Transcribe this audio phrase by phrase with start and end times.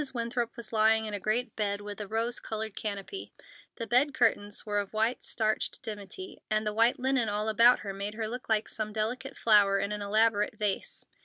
[0.15, 3.31] Winthrop was lying in a great bed with a rose colored canopy.
[3.75, 7.93] The bed curtains were of white starched dimity, and the white linen all about her
[7.93, 11.05] made her look like some delicate flower in an elaborate vase.